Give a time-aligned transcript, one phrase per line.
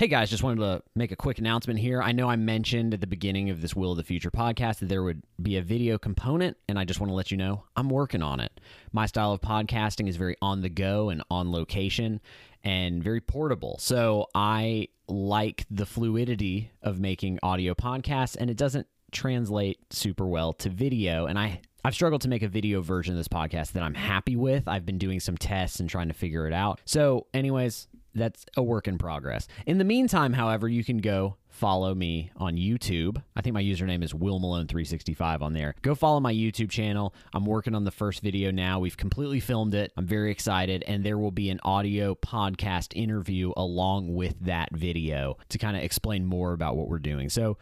[0.00, 2.00] Hey guys, just wanted to make a quick announcement here.
[2.00, 4.88] I know I mentioned at the beginning of this Will of the Future podcast that
[4.88, 7.90] there would be a video component, and I just want to let you know I'm
[7.90, 8.62] working on it.
[8.92, 12.22] My style of podcasting is very on the go and on location
[12.64, 13.76] and very portable.
[13.78, 20.54] So I like the fluidity of making audio podcasts, and it doesn't translate super well
[20.54, 21.26] to video.
[21.26, 24.36] And I I've struggled to make a video version of this podcast that I'm happy
[24.36, 24.66] with.
[24.66, 26.80] I've been doing some tests and trying to figure it out.
[26.86, 29.46] So, anyways, that's a work in progress.
[29.66, 33.22] In the meantime, however, you can go follow me on YouTube.
[33.36, 35.74] I think my username is Will Malone365 on there.
[35.82, 37.14] Go follow my YouTube channel.
[37.34, 38.78] I'm working on the first video now.
[38.80, 39.92] We've completely filmed it.
[39.96, 45.36] I'm very excited, and there will be an audio podcast interview along with that video
[45.48, 47.28] to kind of explain more about what we're doing.
[47.28, 47.58] So,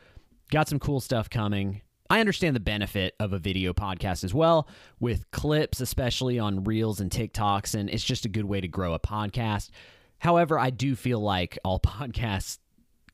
[0.51, 1.83] got some cool stuff coming.
[2.11, 4.67] I understand the benefit of a video podcast as well,
[4.99, 8.95] with clips, especially on Reels and TikToks, and it's just a good way to grow
[8.95, 9.71] a podcast.
[10.19, 12.59] However, I do feel like all podcast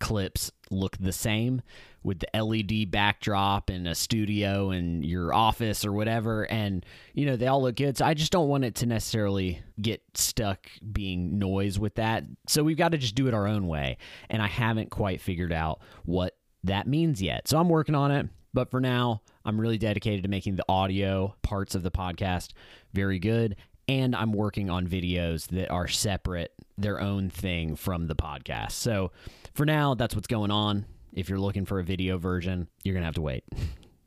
[0.01, 1.63] clips look the same
[2.03, 6.43] with the LED backdrop and a studio and your office or whatever.
[6.45, 7.97] And, you know, they all look good.
[7.97, 12.25] So I just don't want it to necessarily get stuck being noise with that.
[12.47, 13.97] So we've got to just do it our own way.
[14.29, 17.49] And I haven't quite figured out what that means yet.
[17.49, 18.29] So I'm working on it.
[18.53, 22.53] But for now, I'm really dedicated to making the audio parts of the podcast
[22.93, 23.57] very good
[23.89, 28.73] and I'm working on videos that are separate, their own thing from the podcast.
[28.73, 29.13] So
[29.55, 30.87] for now, that's what's going on.
[31.13, 33.45] If you're looking for a video version, you're going to have to wait.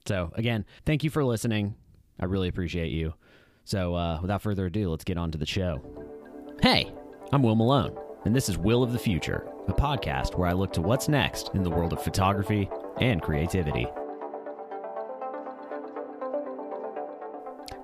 [0.08, 1.76] So again, thank you for listening.
[2.18, 3.14] I really appreciate you.
[3.66, 5.82] So uh, without further ado, let's get on to the show.
[6.62, 6.90] Hey,
[7.34, 10.72] I'm Will Malone, and this is Will of the Future, a podcast where I look
[10.74, 12.70] to what's next in the world of photography
[13.02, 13.86] and creativity.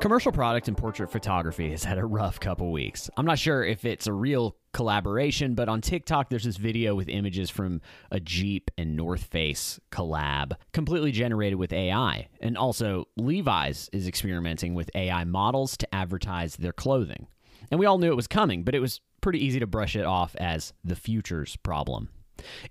[0.04, 3.09] Commercial product and portrait photography has had a rough couple weeks.
[3.16, 7.08] I'm not sure if it's a real collaboration, but on TikTok there's this video with
[7.08, 7.80] images from
[8.12, 12.28] a Jeep and North Face collab, completely generated with AI.
[12.42, 17.28] And also, Levi's is experimenting with AI models to advertise their clothing.
[17.72, 20.03] And we all knew it was coming, but it was pretty easy to brush it
[20.03, 22.09] off as the future's problem.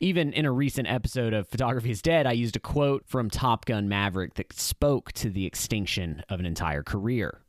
[0.00, 3.64] Even in a recent episode of Photography is Dead, I used a quote from Top
[3.64, 7.40] Gun Maverick that spoke to the extinction of an entire career.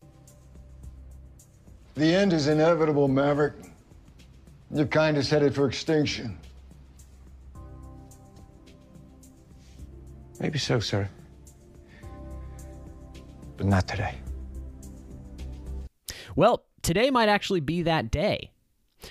[1.95, 3.53] The end is inevitable, Maverick.
[4.71, 6.37] Your kind is headed for extinction.
[10.39, 11.07] Maybe so, sir.
[13.57, 14.15] But not today.
[16.35, 18.51] Well, today might actually be that day.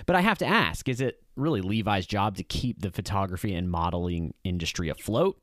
[0.07, 3.71] But I have to ask is it really Levi's job to keep the photography and
[3.71, 5.39] modeling industry afloat?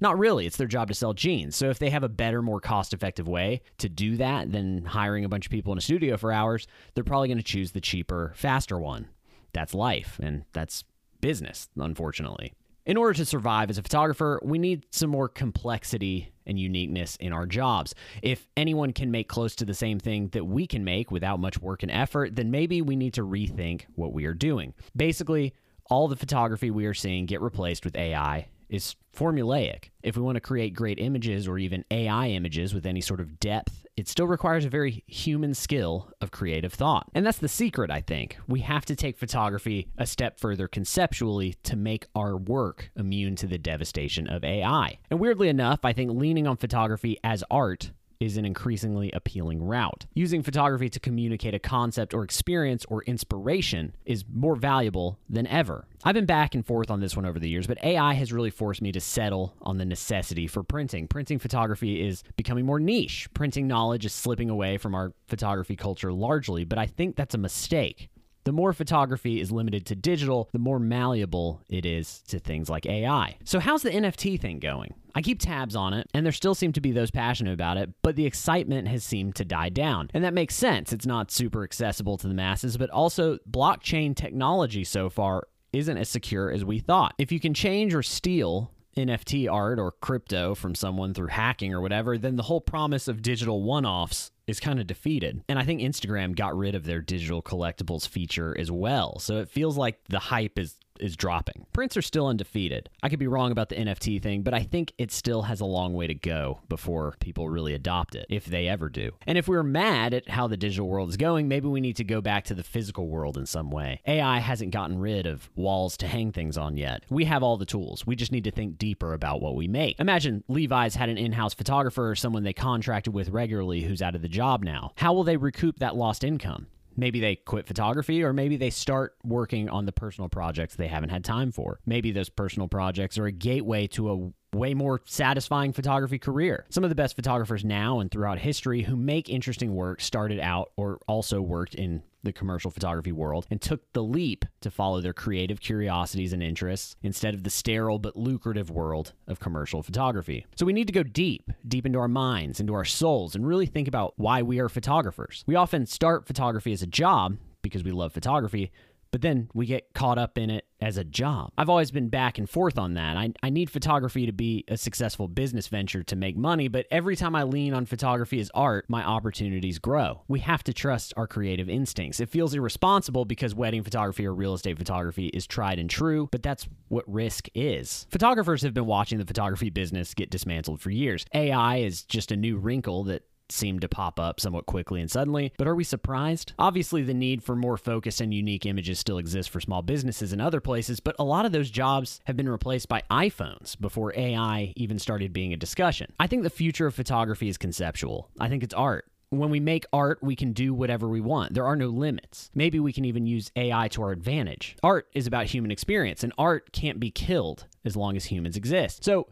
[0.00, 0.46] Not really.
[0.46, 1.56] It's their job to sell jeans.
[1.56, 5.24] So if they have a better, more cost effective way to do that than hiring
[5.24, 7.80] a bunch of people in a studio for hours, they're probably going to choose the
[7.80, 9.08] cheaper, faster one.
[9.52, 10.84] That's life, and that's
[11.20, 12.52] business, unfortunately.
[12.84, 17.32] In order to survive as a photographer, we need some more complexity and uniqueness in
[17.32, 17.94] our jobs.
[18.22, 21.60] If anyone can make close to the same thing that we can make without much
[21.60, 24.74] work and effort, then maybe we need to rethink what we are doing.
[24.96, 25.54] Basically,
[25.90, 29.90] all the photography we are seeing get replaced with AI is formulaic.
[30.02, 33.38] If we want to create great images or even AI images with any sort of
[33.38, 37.10] depth, it still requires a very human skill of creative thought.
[37.14, 38.38] And that's the secret, I think.
[38.48, 43.46] We have to take photography a step further conceptually to make our work immune to
[43.46, 44.98] the devastation of AI.
[45.10, 47.90] And weirdly enough, I think leaning on photography as art
[48.24, 50.06] is an increasingly appealing route.
[50.14, 55.86] Using photography to communicate a concept or experience or inspiration is more valuable than ever.
[56.04, 58.50] I've been back and forth on this one over the years, but AI has really
[58.50, 61.08] forced me to settle on the necessity for printing.
[61.08, 63.28] Printing photography is becoming more niche.
[63.34, 67.38] Printing knowledge is slipping away from our photography culture largely, but I think that's a
[67.38, 68.08] mistake.
[68.44, 72.86] The more photography is limited to digital, the more malleable it is to things like
[72.86, 73.36] AI.
[73.44, 74.94] So, how's the NFT thing going?
[75.14, 77.90] I keep tabs on it, and there still seem to be those passionate about it,
[78.02, 80.10] but the excitement has seemed to die down.
[80.14, 80.92] And that makes sense.
[80.92, 86.08] It's not super accessible to the masses, but also blockchain technology so far isn't as
[86.08, 87.14] secure as we thought.
[87.18, 91.80] If you can change or steal NFT art or crypto from someone through hacking or
[91.80, 95.42] whatever, then the whole promise of digital one offs is kind of defeated.
[95.48, 99.18] And I think Instagram got rid of their digital collectibles feature as well.
[99.18, 101.66] So it feels like the hype is is dropping.
[101.72, 102.88] Prints are still undefeated.
[103.02, 105.66] I could be wrong about the NFT thing, but I think it still has a
[105.66, 109.12] long way to go before people really adopt it, if they ever do.
[109.26, 112.04] And if we're mad at how the digital world is going, maybe we need to
[112.04, 114.00] go back to the physical world in some way.
[114.06, 117.04] AI hasn't gotten rid of walls to hang things on yet.
[117.10, 118.06] We have all the tools.
[118.06, 119.98] We just need to think deeper about what we make.
[119.98, 124.14] Imagine Levi's had an in house photographer or someone they contracted with regularly who's out
[124.14, 124.92] of the job now.
[124.96, 126.66] How will they recoup that lost income?
[126.96, 131.10] Maybe they quit photography, or maybe they start working on the personal projects they haven't
[131.10, 131.80] had time for.
[131.86, 136.66] Maybe those personal projects are a gateway to a way more satisfying photography career.
[136.68, 140.72] Some of the best photographers now and throughout history who make interesting work started out
[140.76, 145.12] or also worked in the commercial photography world and took the leap to follow their
[145.12, 150.46] creative curiosities and interests instead of the sterile but lucrative world of commercial photography.
[150.56, 153.66] So we need to go deep, deep into our minds, into our souls, and really
[153.66, 155.44] think about why we are photographers.
[155.46, 158.72] We often start photography as a job because we love photography,
[159.12, 161.52] but then we get caught up in it as a job.
[161.56, 163.16] I've always been back and forth on that.
[163.16, 167.14] I, I need photography to be a successful business venture to make money, but every
[167.14, 170.22] time I lean on photography as art, my opportunities grow.
[170.26, 172.18] We have to trust our creative instincts.
[172.18, 176.42] It feels irresponsible because wedding photography or real estate photography is tried and true, but
[176.42, 178.06] that's what risk is.
[178.10, 181.24] Photographers have been watching the photography business get dismantled for years.
[181.34, 183.22] AI is just a new wrinkle that
[183.52, 186.52] seemed to pop up somewhat quickly and suddenly, but are we surprised?
[186.58, 190.42] Obviously, the need for more focused and unique images still exists for small businesses and
[190.42, 194.72] other places, but a lot of those jobs have been replaced by iPhones before AI
[194.76, 196.12] even started being a discussion.
[196.18, 198.30] I think the future of photography is conceptual.
[198.40, 201.54] I think it's art when we make art, we can do whatever we want.
[201.54, 202.50] There are no limits.
[202.54, 204.76] Maybe we can even use AI to our advantage.
[204.82, 209.04] Art is about human experience, and art can't be killed as long as humans exist.
[209.04, 209.28] So,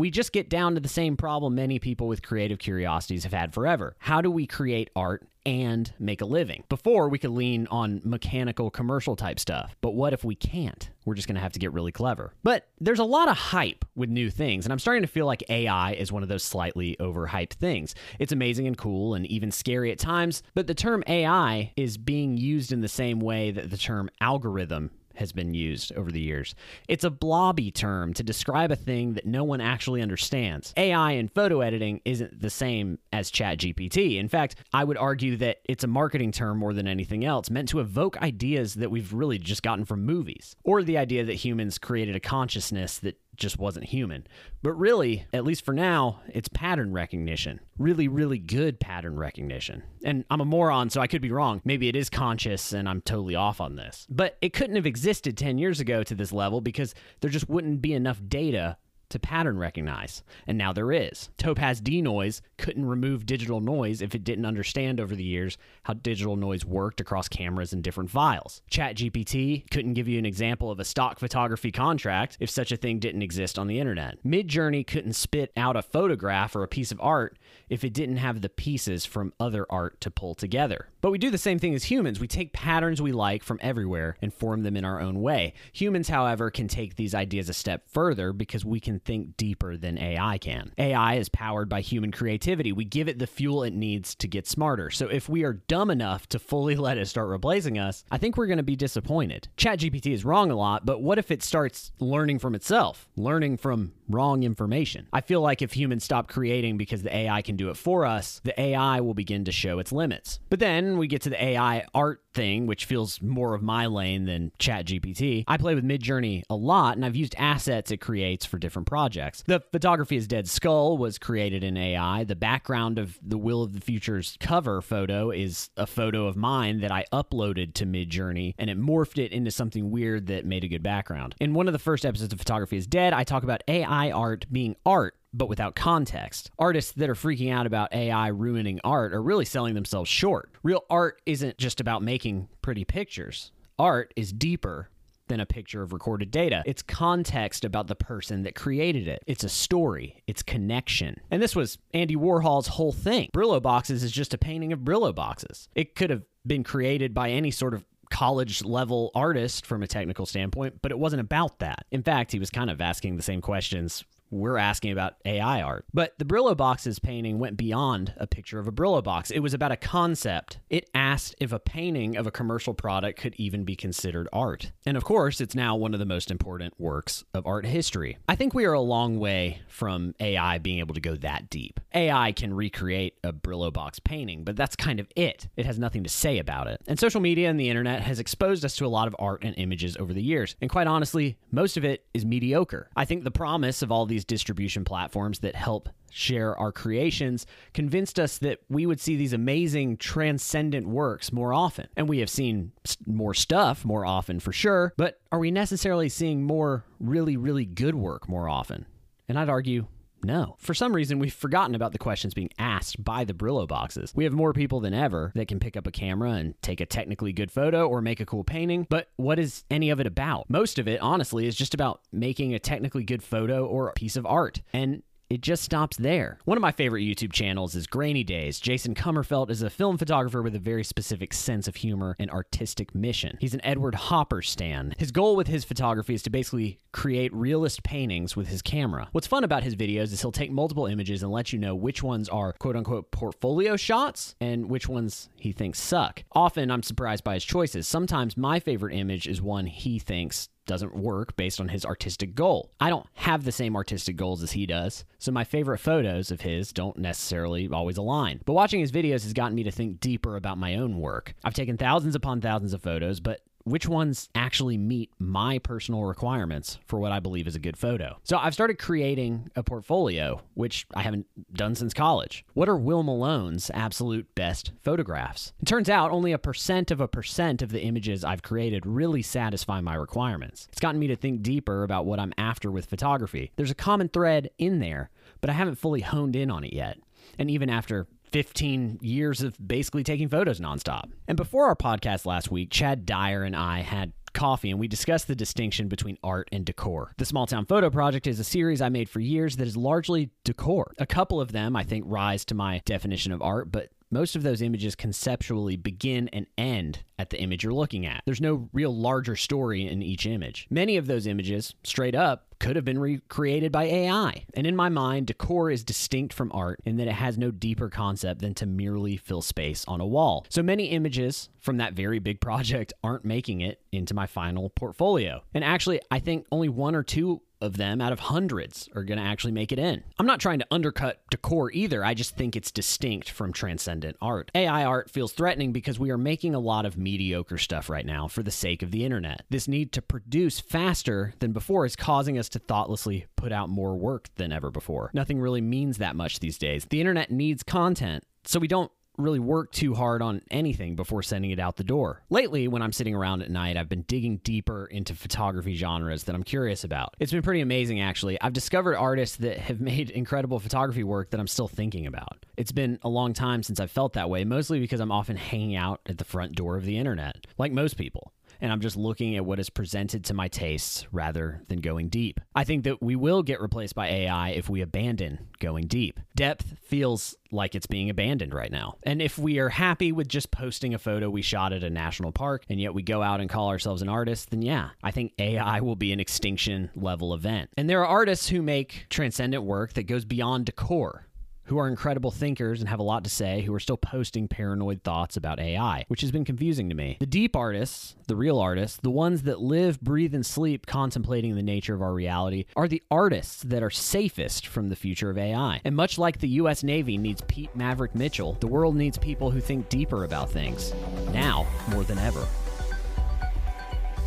[0.00, 3.52] we just get down to the same problem many people with creative curiosities have had
[3.52, 3.94] forever.
[3.98, 6.64] How do we create art and make a living?
[6.70, 9.76] Before, we could lean on mechanical commercial type stuff.
[9.82, 10.88] But what if we can't?
[11.04, 12.32] We're just going to have to get really clever.
[12.42, 15.44] But there's a lot of hype with new things, and I'm starting to feel like
[15.50, 17.94] AI is one of those slightly overhyped things.
[18.18, 22.38] It's amazing and cool and even scary at times, but the term AI is being
[22.38, 26.54] used in the same way that the term algorithm has been used over the years.
[26.88, 30.74] It's a blobby term to describe a thing that no one actually understands.
[30.76, 34.18] AI in photo editing isn't the same as ChatGPT.
[34.18, 37.68] In fact, I would argue that it's a marketing term more than anything else, meant
[37.68, 41.78] to evoke ideas that we've really just gotten from movies, or the idea that humans
[41.78, 44.26] created a consciousness that just wasn't human.
[44.62, 47.60] But really, at least for now, it's pattern recognition.
[47.78, 49.82] Really, really good pattern recognition.
[50.04, 51.60] And I'm a moron, so I could be wrong.
[51.64, 54.06] Maybe it is conscious and I'm totally off on this.
[54.08, 57.82] But it couldn't have existed 10 years ago to this level because there just wouldn't
[57.82, 58.76] be enough data
[59.10, 61.28] to pattern recognize, and now there is.
[61.36, 66.36] Topaz Denoise couldn't remove digital noise if it didn't understand over the years how digital
[66.36, 68.62] noise worked across cameras and different files.
[68.70, 72.98] ChatGPT couldn't give you an example of a stock photography contract if such a thing
[72.98, 74.22] didn't exist on the internet.
[74.24, 78.40] Midjourney couldn't spit out a photograph or a piece of art if it didn't have
[78.40, 80.88] the pieces from other art to pull together.
[81.00, 82.20] But we do the same thing as humans.
[82.20, 85.54] We take patterns we like from everywhere and form them in our own way.
[85.72, 89.98] Humans, however, can take these ideas a step further because we can think deeper than
[89.98, 90.72] AI can.
[90.78, 92.72] AI is powered by human creativity.
[92.72, 94.90] We give it the fuel it needs to get smarter.
[94.90, 98.36] So if we are dumb enough to fully let it start replacing us, I think
[98.36, 99.48] we're going to be disappointed.
[99.56, 103.92] ChatGPT is wrong a lot, but what if it starts learning from itself, learning from
[104.10, 105.08] wrong information?
[105.12, 108.40] I feel like if humans stop creating because the AI can do it for us,
[108.44, 110.40] the AI will begin to show its limits.
[110.48, 114.24] But then we get to the AI art thing, which feels more of my lane
[114.24, 115.44] than ChatGPT.
[115.48, 119.42] I play with Midjourney a lot, and I've used assets it creates for different projects.
[119.46, 122.24] The photography is Dead Skull was created in AI.
[122.24, 126.80] The background of the Will of the Future's cover photo is a photo of mine
[126.80, 130.68] that I uploaded to Midjourney, and it morphed it into something weird that made a
[130.68, 131.34] good background.
[131.40, 134.46] In one of the first episodes of Photography is Dead, I talk about AI art
[134.50, 136.50] being art but without context.
[136.58, 140.50] Artists that are freaking out about AI ruining art are really selling themselves short.
[140.62, 144.90] Real art isn't just about making pretty pictures, art is deeper.
[145.28, 146.64] Than a picture of recorded data.
[146.66, 149.22] It's context about the person that created it.
[149.28, 150.24] It's a story.
[150.26, 151.20] It's connection.
[151.30, 153.30] And this was Andy Warhol's whole thing.
[153.32, 155.68] Brillo boxes is just a painting of Brillo boxes.
[155.76, 157.84] It could have been created by any sort of
[158.20, 161.86] college level artist from a technical standpoint, but it wasn't about that.
[161.90, 165.84] In fact, he was kind of asking the same questions we're asking about AI art.
[165.92, 169.30] But the Brillo boxes painting went beyond a picture of a Brillo box.
[169.30, 170.58] It was about a concept.
[170.68, 174.72] It asked if a painting of a commercial product could even be considered art.
[174.86, 178.18] And of course, it's now one of the most important works of art history.
[178.28, 181.80] I think we are a long way from AI being able to go that deep.
[181.94, 185.48] AI can recreate a Brillo box painting, but that's kind of it.
[185.56, 186.80] It has nothing to say about it.
[186.86, 189.54] And social media and the internet has exposed us to a lot of art and
[189.58, 190.56] images over the years.
[190.60, 192.88] And quite honestly, most of it is mediocre.
[192.96, 197.46] I think the promise of all these these distribution platforms that help share our creations
[197.72, 201.86] convinced us that we would see these amazing transcendent works more often.
[201.96, 202.72] And we have seen
[203.06, 207.94] more stuff more often for sure, but are we necessarily seeing more really, really good
[207.94, 208.86] work more often?
[209.28, 209.86] And I'd argue
[210.22, 210.56] No.
[210.58, 214.12] For some reason, we've forgotten about the questions being asked by the Brillo boxes.
[214.14, 216.86] We have more people than ever that can pick up a camera and take a
[216.86, 220.48] technically good photo or make a cool painting, but what is any of it about?
[220.48, 224.16] Most of it, honestly, is just about making a technically good photo or a piece
[224.16, 224.62] of art.
[224.72, 226.38] And it just stops there.
[226.44, 228.58] One of my favorite YouTube channels is Grainy Days.
[228.58, 232.94] Jason Kummerfeldt is a film photographer with a very specific sense of humor and artistic
[232.96, 233.38] mission.
[233.40, 234.92] He's an Edward Hopper stan.
[234.98, 239.08] His goal with his photography is to basically create realist paintings with his camera.
[239.12, 242.02] What's fun about his videos is he'll take multiple images and let you know which
[242.02, 246.24] ones are quote unquote portfolio shots and which ones he thinks suck.
[246.32, 247.86] Often I'm surprised by his choices.
[247.86, 252.70] Sometimes my favorite image is one he thinks doesn't work based on his artistic goal.
[252.80, 256.42] I don't have the same artistic goals as he does, so my favorite photos of
[256.42, 258.40] his don't necessarily always align.
[258.44, 261.34] But watching his videos has gotten me to think deeper about my own work.
[261.44, 266.78] I've taken thousands upon thousands of photos, but which ones actually meet my personal requirements
[266.86, 268.18] for what I believe is a good photo.
[268.24, 272.44] So I've started creating a portfolio, which I haven't done since college.
[272.54, 275.52] What are Will Malone's absolute best photographs?
[275.60, 279.22] It turns out only a percent of a percent of the images I've created really
[279.22, 280.66] satisfy my requirements.
[280.70, 283.52] It's gotten me to think deeper about what I'm after with photography.
[283.56, 286.98] There's a common thread in there, but I haven't fully honed in on it yet.
[287.38, 291.10] And even after 15 years of basically taking photos nonstop.
[291.28, 295.26] And before our podcast last week, Chad Dyer and I had coffee and we discussed
[295.26, 297.12] the distinction between art and decor.
[297.18, 300.30] The Small Town Photo Project is a series I made for years that is largely
[300.44, 300.92] decor.
[300.98, 304.42] A couple of them, I think, rise to my definition of art, but most of
[304.42, 308.22] those images conceptually begin and end at the image you're looking at.
[308.24, 310.66] There's no real larger story in each image.
[310.70, 314.44] Many of those images, straight up, could have been recreated by AI.
[314.54, 317.88] And in my mind, decor is distinct from art in that it has no deeper
[317.88, 320.46] concept than to merely fill space on a wall.
[320.50, 325.42] So many images from that very big project aren't making it into my final portfolio.
[325.54, 329.18] And actually, I think only one or two of them out of hundreds are going
[329.18, 330.02] to actually make it in.
[330.18, 332.04] I'm not trying to undercut decor either.
[332.04, 334.50] I just think it's distinct from transcendent art.
[334.54, 338.28] AI art feels threatening because we are making a lot of mediocre stuff right now
[338.28, 339.44] for the sake of the internet.
[339.50, 343.96] This need to produce faster than before is causing us to thoughtlessly put out more
[343.96, 345.10] work than ever before.
[345.12, 346.86] Nothing really means that much these days.
[346.86, 348.24] The internet needs content.
[348.44, 348.90] So we don't
[349.22, 352.22] really work too hard on anything before sending it out the door.
[352.30, 356.34] Lately, when I'm sitting around at night, I've been digging deeper into photography genres that
[356.34, 357.16] I'm curious about.
[357.18, 358.40] It's been pretty amazing, actually.
[358.40, 362.44] I've discovered artists that have made incredible photography work that I'm still thinking about.
[362.56, 365.76] It's been a long time since I've felt that way, mostly because I'm often hanging
[365.76, 369.36] out at the front door of the internet, like most people and I'm just looking
[369.36, 372.40] at what is presented to my tastes rather than going deep.
[372.54, 376.20] I think that we will get replaced by AI if we abandon going deep.
[376.34, 378.96] Depth feels like it's being abandoned right now.
[379.02, 382.32] And if we are happy with just posting a photo we shot at a national
[382.32, 385.32] park and yet we go out and call ourselves an artist, then yeah, I think
[385.38, 387.70] AI will be an extinction level event.
[387.76, 391.26] And there are artists who make transcendent work that goes beyond decor
[391.70, 395.04] who are incredible thinkers and have a lot to say, who are still posting paranoid
[395.04, 397.16] thoughts about AI, which has been confusing to me.
[397.20, 401.62] The deep artists, the real artists, the ones that live, breathe, and sleep contemplating the
[401.62, 405.80] nature of our reality, are the artists that are safest from the future of AI.
[405.84, 409.60] And much like the US Navy needs Pete Maverick Mitchell, the world needs people who
[409.60, 410.92] think deeper about things,
[411.32, 412.44] now more than ever.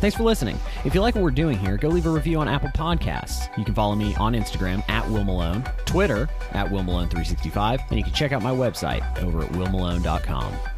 [0.04, 0.60] Thanks for listening.
[0.84, 3.48] If you like what we're doing here, go leave a review on Apple Podcasts.
[3.56, 8.04] You can follow me on Instagram at Will Malone, Twitter at Will Malone365, and you
[8.04, 10.73] can check out my website over at willmalone.com.